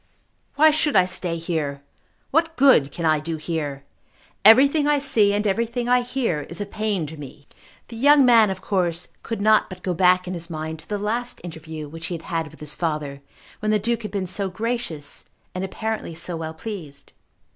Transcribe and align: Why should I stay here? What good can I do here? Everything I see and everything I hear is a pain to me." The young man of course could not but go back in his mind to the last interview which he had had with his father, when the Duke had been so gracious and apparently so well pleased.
Why 0.55 0.71
should 0.71 0.95
I 0.95 1.05
stay 1.05 1.37
here? 1.37 1.83
What 2.31 2.55
good 2.55 2.91
can 2.91 3.05
I 3.05 3.19
do 3.19 3.37
here? 3.37 3.83
Everything 4.43 4.87
I 4.87 4.97
see 4.97 5.31
and 5.31 5.45
everything 5.45 5.87
I 5.87 6.01
hear 6.01 6.41
is 6.49 6.59
a 6.59 6.65
pain 6.65 7.05
to 7.05 7.17
me." 7.17 7.45
The 7.89 7.95
young 7.97 8.25
man 8.25 8.49
of 8.49 8.61
course 8.61 9.09
could 9.21 9.39
not 9.39 9.69
but 9.69 9.83
go 9.83 9.93
back 9.93 10.27
in 10.27 10.33
his 10.33 10.49
mind 10.49 10.79
to 10.79 10.89
the 10.89 10.97
last 10.97 11.39
interview 11.43 11.87
which 11.87 12.07
he 12.07 12.15
had 12.15 12.23
had 12.23 12.47
with 12.49 12.61
his 12.61 12.73
father, 12.73 13.21
when 13.59 13.69
the 13.69 13.77
Duke 13.77 14.01
had 14.01 14.09
been 14.09 14.25
so 14.25 14.49
gracious 14.49 15.25
and 15.53 15.63
apparently 15.63 16.15
so 16.15 16.35
well 16.35 16.55
pleased. 16.55 17.13